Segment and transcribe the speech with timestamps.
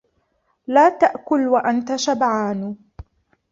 [0.67, 2.75] لَا تَأْكُلْ وَأَنْتَ شَبْعَانُ.